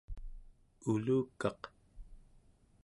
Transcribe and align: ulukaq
ulukaq 0.91 1.61